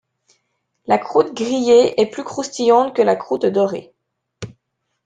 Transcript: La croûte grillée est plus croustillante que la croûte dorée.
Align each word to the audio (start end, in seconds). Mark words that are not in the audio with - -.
La 0.87 0.97
croûte 0.97 1.35
grillée 1.35 2.01
est 2.01 2.07
plus 2.07 2.23
croustillante 2.23 2.95
que 2.95 3.03
la 3.03 3.15
croûte 3.15 3.45
dorée. 3.45 3.93